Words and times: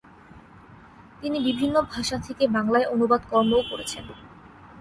তিনি 1.21 1.37
বিভিন্ন 1.39 1.75
ভাষা 1.91 2.17
থেকে 2.17 2.43
বাংলায় 2.47 2.89
অনুবাদকর্মও 2.93 3.61
করেছেন। 3.71 4.05